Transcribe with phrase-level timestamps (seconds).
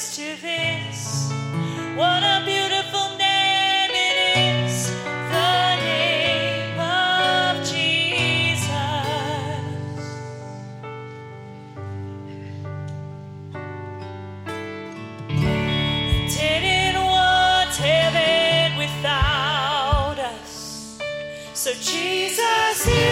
[0.00, 1.36] to?
[1.94, 8.70] What a beautiful name it is, the name of Jesus.
[17.78, 20.98] Heaven without us,
[21.54, 23.09] so Jesus is.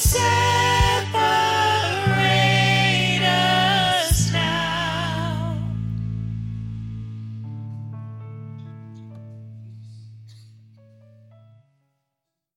[0.00, 0.39] say